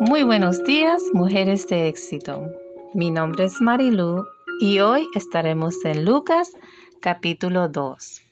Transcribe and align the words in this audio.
Muy 0.00 0.22
buenos 0.22 0.62
días, 0.62 1.02
mujeres 1.12 1.66
de 1.66 1.88
éxito. 1.88 2.52
Mi 2.94 3.10
nombre 3.10 3.46
es 3.46 3.60
Marilu 3.60 4.24
y 4.60 4.78
hoy 4.78 5.08
estaremos 5.16 5.84
en 5.84 6.04
Lucas 6.04 6.52
capítulo 7.00 7.68
2. 7.68 8.22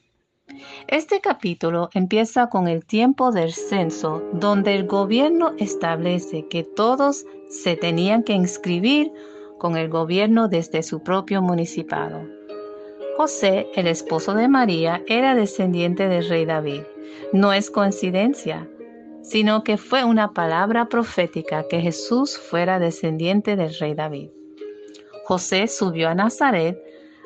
Este 0.87 1.19
capítulo 1.19 1.89
empieza 1.93 2.47
con 2.47 2.69
el 2.69 2.85
tiempo 2.85 3.33
del 3.33 3.51
censo, 3.51 4.23
donde 4.31 4.75
el 4.75 4.87
gobierno 4.87 5.55
establece 5.57 6.47
que 6.47 6.63
todos 6.63 7.25
se 7.49 7.75
tenían 7.75 8.23
que 8.23 8.31
inscribir 8.31 9.11
con 9.57 9.75
el 9.75 9.89
gobierno 9.89 10.47
desde 10.47 10.83
su 10.83 11.03
propio 11.03 11.41
municipado. 11.41 12.21
José, 13.17 13.67
el 13.75 13.87
esposo 13.87 14.35
de 14.35 14.47
María, 14.47 15.03
era 15.05 15.35
descendiente 15.35 16.07
del 16.07 16.29
rey 16.29 16.45
David. 16.45 16.83
No 17.33 17.51
es 17.51 17.69
coincidencia 17.69 18.69
sino 19.21 19.63
que 19.63 19.77
fue 19.77 20.03
una 20.03 20.33
palabra 20.33 20.87
profética 20.87 21.67
que 21.67 21.81
Jesús 21.81 22.37
fuera 22.37 22.79
descendiente 22.79 23.55
del 23.55 23.73
rey 23.77 23.93
David. 23.93 24.29
José 25.25 25.67
subió 25.67 26.09
a 26.09 26.15
Nazaret, 26.15 26.81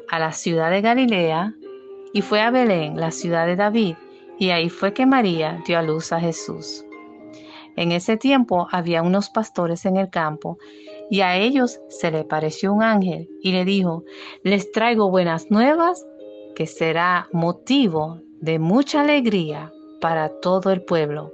a 0.09 0.19
la 0.19 0.31
ciudad 0.31 0.71
de 0.71 0.81
Galilea, 0.81 1.53
y 2.13 2.21
fue 2.21 2.41
a 2.41 2.51
Belén, 2.51 2.99
la 2.99 3.11
ciudad 3.11 3.45
de 3.45 3.55
David, 3.55 3.95
y 4.39 4.49
ahí 4.49 4.69
fue 4.69 4.93
que 4.93 5.05
María 5.05 5.61
dio 5.65 5.77
a 5.77 5.83
luz 5.83 6.11
a 6.11 6.19
Jesús. 6.19 6.83
En 7.75 7.91
ese 7.91 8.17
tiempo 8.17 8.67
había 8.71 9.01
unos 9.01 9.29
pastores 9.29 9.85
en 9.85 9.97
el 9.97 10.09
campo, 10.09 10.57
y 11.09 11.21
a 11.21 11.37
ellos 11.37 11.79
se 11.89 12.09
le 12.09 12.23
pareció 12.23 12.73
un 12.73 12.83
ángel 12.83 13.29
y 13.41 13.51
le 13.51 13.65
dijo, 13.65 14.03
les 14.43 14.71
traigo 14.71 15.09
buenas 15.09 15.51
nuevas 15.51 16.05
que 16.55 16.65
será 16.65 17.27
motivo 17.31 18.19
de 18.39 18.59
mucha 18.59 19.01
alegría 19.01 19.71
para 19.99 20.29
todo 20.41 20.71
el 20.71 20.81
pueblo 20.81 21.31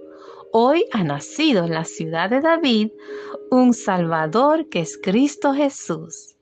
Hoy 0.53 0.85
ha 0.93 1.03
nacido 1.03 1.65
en 1.65 1.73
la 1.73 1.83
ciudad 1.83 2.29
de 2.29 2.39
David 2.39 2.91
un 3.51 3.73
Salvador 3.73 4.69
que 4.69 4.79
es 4.79 4.97
Cristo 5.01 5.53
Jesús. 5.53 6.35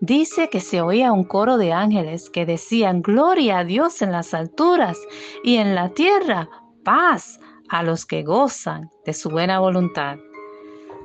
Dice 0.00 0.48
que 0.48 0.60
se 0.60 0.80
oía 0.80 1.12
un 1.12 1.24
coro 1.24 1.56
de 1.56 1.72
ángeles 1.72 2.30
que 2.30 2.46
decían, 2.46 3.02
Gloria 3.02 3.58
a 3.58 3.64
Dios 3.64 4.02
en 4.02 4.12
las 4.12 4.34
alturas 4.34 4.98
y 5.44 5.56
en 5.56 5.74
la 5.74 5.90
tierra, 5.90 6.48
paz 6.84 7.38
a 7.68 7.82
los 7.82 8.06
que 8.06 8.22
gozan 8.22 8.90
de 9.04 9.12
su 9.12 9.30
buena 9.30 9.60
voluntad. 9.60 10.18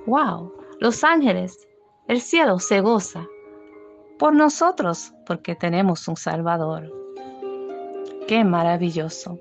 ¡Wow! 0.05 0.53
Los 0.79 1.03
ángeles, 1.03 1.67
el 2.07 2.19
cielo 2.19 2.59
se 2.59 2.81
goza 2.81 3.27
por 4.17 4.33
nosotros 4.33 5.13
porque 5.25 5.55
tenemos 5.55 6.07
un 6.07 6.15
Salvador. 6.15 6.91
¡Qué 8.27 8.43
maravilloso! 8.43 9.39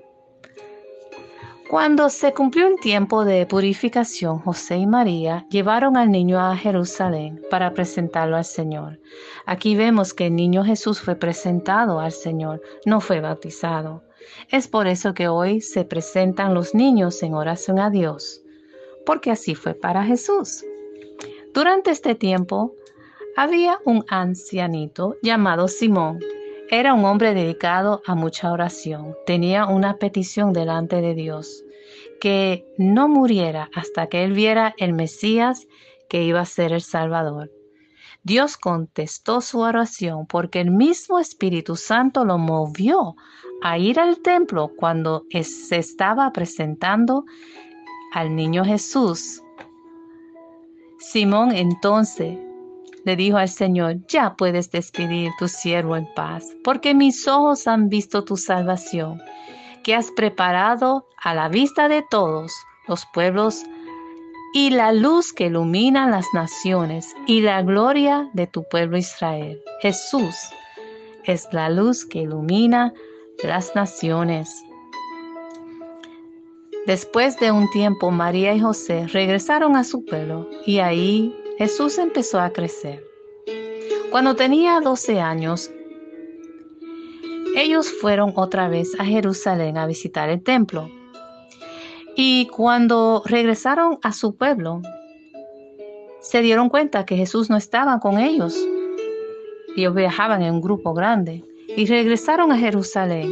Cuando 1.73 2.09
se 2.09 2.35
cumplió 2.35 2.67
el 2.67 2.79
tiempo 2.79 3.25
de 3.25 3.47
purificación, 3.47 4.37
José 4.37 4.77
y 4.77 4.85
María 4.85 5.47
llevaron 5.49 5.97
al 5.97 6.11
niño 6.11 6.39
a 6.39 6.55
Jerusalén 6.55 7.41
para 7.49 7.73
presentarlo 7.73 8.37
al 8.37 8.45
Señor. 8.45 8.99
Aquí 9.47 9.75
vemos 9.75 10.13
que 10.13 10.27
el 10.27 10.35
niño 10.35 10.63
Jesús 10.63 11.01
fue 11.01 11.15
presentado 11.15 11.99
al 11.99 12.11
Señor, 12.11 12.61
no 12.85 13.01
fue 13.01 13.21
bautizado. 13.21 14.03
Es 14.49 14.67
por 14.67 14.85
eso 14.85 15.15
que 15.15 15.27
hoy 15.27 15.61
se 15.61 15.83
presentan 15.83 16.53
los 16.53 16.75
niños 16.75 17.23
en 17.23 17.33
oración 17.33 17.79
a 17.79 17.89
Dios, 17.89 18.43
porque 19.03 19.31
así 19.31 19.55
fue 19.55 19.73
para 19.73 20.03
Jesús. 20.03 20.63
Durante 21.55 21.89
este 21.89 22.13
tiempo 22.13 22.75
había 23.35 23.79
un 23.83 24.05
ancianito 24.09 25.15
llamado 25.23 25.67
Simón 25.67 26.19
era 26.73 26.95
un 26.95 27.05
hombre 27.05 27.35
dedicado 27.35 28.01
a 28.07 28.15
mucha 28.15 28.51
oración. 28.51 29.15
Tenía 29.27 29.67
una 29.67 29.97
petición 29.97 30.53
delante 30.53 31.01
de 31.01 31.13
Dios, 31.13 31.63
que 32.19 32.65
no 32.79 33.07
muriera 33.07 33.69
hasta 33.75 34.07
que 34.07 34.23
él 34.23 34.33
viera 34.33 34.73
el 34.77 34.93
Mesías 34.93 35.67
que 36.09 36.23
iba 36.23 36.41
a 36.41 36.45
ser 36.45 36.73
el 36.73 36.81
Salvador. 36.81 37.51
Dios 38.23 38.57
contestó 38.57 39.41
su 39.41 39.59
oración 39.59 40.25
porque 40.25 40.61
el 40.61 40.71
mismo 40.71 41.19
Espíritu 41.19 41.75
Santo 41.75 42.25
lo 42.25 42.39
movió 42.39 43.15
a 43.61 43.77
ir 43.77 43.99
al 43.99 44.17
templo 44.23 44.71
cuando 44.75 45.25
se 45.43 45.77
estaba 45.77 46.31
presentando 46.31 47.23
al 48.13 48.35
niño 48.35 48.65
Jesús. 48.65 49.43
Simón 50.97 51.51
entonces 51.51 52.39
le 53.05 53.15
dijo 53.15 53.37
al 53.37 53.49
Señor, 53.49 53.97
ya 54.07 54.35
puedes 54.35 54.71
despedir 54.71 55.31
tu 55.37 55.47
siervo 55.47 55.95
en 55.95 56.07
paz, 56.15 56.45
porque 56.63 56.93
mis 56.93 57.27
ojos 57.27 57.67
han 57.67 57.89
visto 57.89 58.23
tu 58.23 58.37
salvación, 58.37 59.21
que 59.83 59.95
has 59.95 60.11
preparado 60.11 61.07
a 61.21 61.33
la 61.33 61.49
vista 61.49 61.87
de 61.87 62.03
todos 62.09 62.53
los 62.87 63.05
pueblos 63.13 63.63
y 64.53 64.69
la 64.69 64.93
luz 64.93 65.33
que 65.33 65.47
ilumina 65.47 66.09
las 66.09 66.27
naciones 66.33 67.13
y 67.25 67.41
la 67.41 67.61
gloria 67.63 68.29
de 68.33 68.47
tu 68.47 68.63
pueblo 68.69 68.97
Israel. 68.97 69.59
Jesús 69.81 70.35
es 71.25 71.47
la 71.51 71.69
luz 71.69 72.05
que 72.05 72.19
ilumina 72.19 72.93
las 73.43 73.75
naciones. 73.75 74.63
Después 76.85 77.39
de 77.39 77.51
un 77.51 77.69
tiempo, 77.71 78.11
María 78.11 78.53
y 78.53 78.59
José 78.59 79.07
regresaron 79.07 79.75
a 79.75 79.83
su 79.83 80.05
pueblo 80.05 80.49
y 80.65 80.79
ahí 80.79 81.33
Jesús 81.57 81.99
empezó 81.99 82.39
a 82.39 82.51
crecer. 82.51 83.03
Cuando 84.09 84.35
tenía 84.35 84.79
12 84.79 85.19
años, 85.19 85.71
ellos 87.55 87.91
fueron 88.01 88.33
otra 88.35 88.67
vez 88.67 88.99
a 88.99 89.05
Jerusalén 89.05 89.77
a 89.77 89.85
visitar 89.85 90.29
el 90.29 90.41
templo. 90.41 90.89
Y 92.15 92.47
cuando 92.47 93.21
regresaron 93.25 93.99
a 94.01 94.13
su 94.13 94.35
pueblo, 94.35 94.81
se 96.21 96.41
dieron 96.41 96.69
cuenta 96.69 97.05
que 97.05 97.17
Jesús 97.17 97.49
no 97.49 97.57
estaba 97.57 97.99
con 97.99 98.19
ellos. 98.19 98.57
Ellos 99.75 99.93
viajaban 99.93 100.41
en 100.41 100.55
un 100.55 100.61
grupo 100.61 100.93
grande 100.93 101.43
y 101.67 101.85
regresaron 101.85 102.51
a 102.51 102.57
Jerusalén 102.57 103.31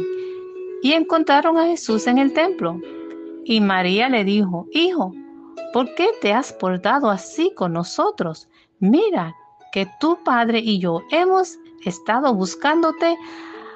y 0.82 0.92
encontraron 0.92 1.58
a 1.58 1.66
Jesús 1.66 2.06
en 2.06 2.18
el 2.18 2.32
templo. 2.32 2.80
Y 3.44 3.60
María 3.60 4.08
le 4.08 4.24
dijo, 4.24 4.66
Hijo, 4.72 5.12
¿por 5.72 5.94
qué 5.94 6.08
te 6.20 6.32
has 6.32 6.52
portado 6.52 7.10
así 7.10 7.52
con 7.54 7.72
nosotros? 7.72 8.48
Mira 8.78 9.34
que 9.72 9.88
tu 10.00 10.22
padre 10.22 10.58
y 10.58 10.78
yo 10.78 11.02
hemos 11.10 11.58
estado 11.84 12.34
buscándote 12.34 13.16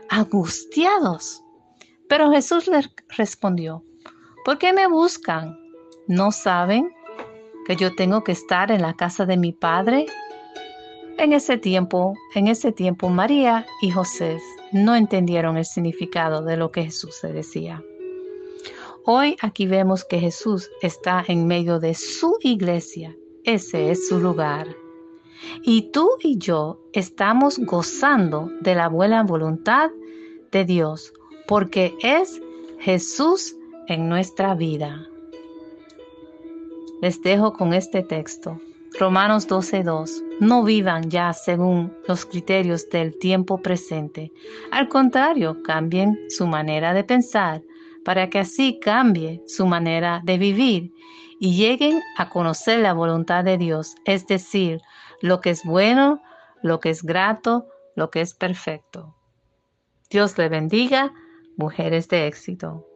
angustiados. 0.09 1.43
Pero 2.09 2.31
Jesús 2.31 2.69
le 2.69 2.83
respondió, 3.17 3.83
¿por 4.45 4.59
qué 4.59 4.73
me 4.73 4.87
buscan? 4.87 5.59
¿No 6.07 6.31
saben 6.31 6.93
que 7.67 7.75
yo 7.77 7.95
tengo 7.97 8.23
que 8.23 8.33
estar 8.33 8.71
en 8.71 8.83
la 8.83 8.95
casa 8.95 9.27
de 9.27 9.37
mi 9.37 9.53
padre? 9.53 10.07
En 11.19 11.33
ese 11.33 11.57
tiempo, 11.57 12.15
en 12.35 12.47
ese 12.47 12.73
tiempo 12.73 13.09
María 13.09 13.67
y 13.81 13.91
José 13.91 14.39
no 14.73 14.95
entendieron 14.95 15.57
el 15.57 15.65
significado 15.65 16.43
de 16.43 16.57
lo 16.57 16.71
que 16.71 16.85
Jesús 16.85 17.19
le 17.23 17.33
decía. 17.33 17.83
Hoy 19.09 19.37
aquí 19.41 19.69
vemos 19.69 20.05
que 20.05 20.19
Jesús 20.19 20.69
está 20.83 21.25
en 21.29 21.47
medio 21.47 21.79
de 21.79 21.95
su 21.95 22.39
iglesia. 22.41 23.15
Ese 23.45 23.93
es 23.93 24.09
su 24.09 24.19
lugar. 24.19 24.67
Y 25.63 25.93
tú 25.93 26.11
y 26.21 26.39
yo 26.39 26.81
estamos 26.93 27.61
gozando 27.61 28.51
de 28.63 28.75
la 28.75 28.89
buena 28.89 29.23
voluntad 29.23 29.91
de 30.51 30.65
Dios, 30.65 31.13
porque 31.47 31.95
es 32.03 32.43
Jesús 32.81 33.55
en 33.87 34.09
nuestra 34.09 34.57
vida. 34.57 35.07
Les 37.01 37.23
dejo 37.23 37.53
con 37.53 37.75
este 37.75 38.03
texto. 38.03 38.61
Romanos 38.99 39.47
12:2. 39.47 40.25
No 40.41 40.65
vivan 40.65 41.11
ya 41.11 41.33
según 41.33 41.93
los 42.09 42.27
criterios 42.27 42.91
del 42.91 43.17
tiempo 43.21 43.59
presente. 43.59 44.33
Al 44.73 44.89
contrario, 44.89 45.63
cambien 45.63 46.19
su 46.29 46.49
manera 46.49 46.93
de 46.93 47.05
pensar 47.05 47.63
para 48.07 48.31
que 48.31 48.39
así 48.39 48.79
cambie 48.79 49.43
su 49.49 49.67
manera 49.67 50.21
de 50.23 50.39
vivir 50.39 50.93
y 51.41 51.57
lleguen 51.57 52.01
a 52.17 52.31
conocer 52.31 52.79
la 52.79 52.93
voluntad 52.93 53.43
de 53.43 53.59
Dios, 53.59 53.97
es 54.05 54.29
decir, 54.29 54.81
lo 55.23 55.41
que 55.41 55.51
es 55.51 55.65
bueno, 55.65 56.23
lo 56.63 56.79
que 56.79 56.91
es 56.91 57.03
grato, 57.03 57.67
lo 57.97 58.13
que 58.13 58.21
es 58.21 58.33
perfecto. 58.33 59.17
Dios 60.09 60.39
le 60.39 60.49
bendiga, 60.49 61.13
mujeres 61.57 62.09
de 62.09 62.29
éxito. 62.29 62.87